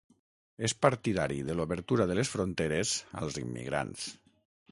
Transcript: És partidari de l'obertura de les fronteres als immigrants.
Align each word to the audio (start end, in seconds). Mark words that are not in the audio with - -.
És 0.67 0.73
partidari 0.85 1.37
de 1.49 1.57
l'obertura 1.59 2.09
de 2.11 2.17
les 2.21 2.33
fronteres 2.37 2.93
als 3.23 3.39
immigrants. 3.45 4.09